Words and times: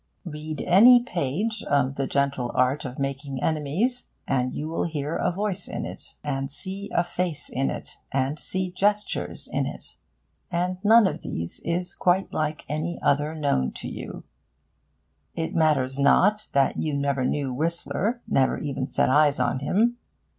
Read 0.25 0.63
any 0.63 1.03
page 1.03 1.61
of 1.61 1.93
The 1.93 2.07
Gentle 2.07 2.49
Art 2.55 2.85
of 2.85 2.97
Making 2.97 3.39
Enemies, 3.43 4.07
and 4.27 4.51
you 4.51 4.67
will 4.67 4.85
hear 4.85 5.15
a 5.15 5.31
voice 5.31 5.67
in 5.67 5.85
it, 5.85 6.15
and 6.23 6.49
see 6.49 6.89
a 6.91 7.03
face 7.03 7.49
in 7.49 7.69
it, 7.69 7.97
and 8.11 8.39
see 8.39 8.71
gestures 8.71 9.47
in 9.47 9.67
it. 9.67 9.97
And 10.49 10.79
none 10.83 11.05
of 11.05 11.21
these 11.21 11.59
is 11.63 11.93
quite 11.93 12.33
like 12.33 12.65
any 12.67 12.97
other 13.03 13.35
known 13.35 13.73
to 13.73 13.87
you. 13.87 14.23
It 15.35 15.53
matters 15.53 15.99
not 15.99 16.47
that 16.53 16.77
you 16.77 16.95
never 16.95 17.23
knew 17.23 17.53
Whistler, 17.53 18.23
never 18.27 18.57
even 18.57 18.87
set 18.87 19.07
eyes 19.07 19.39
on 19.39 19.59
him. 19.59 19.97